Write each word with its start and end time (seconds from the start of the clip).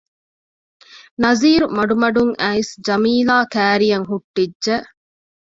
ނަޒީރު 1.23 1.65
މަޑުމަޑުން 1.77 2.33
އައިސް 2.41 2.73
ޖަމީލާ 2.85 3.35
ކައިރިއަށް 3.53 4.07
ހުއްޓިއްޖެ 4.11 4.75